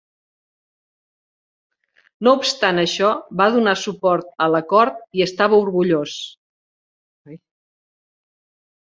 [2.27, 3.11] No obstant això,
[3.43, 6.19] va donar suport a l'acord i estava orgullós.